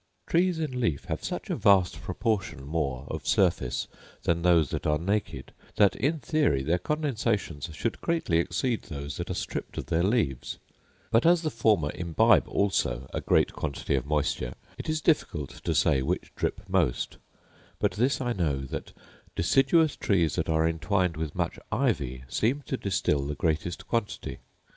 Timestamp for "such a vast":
1.23-2.01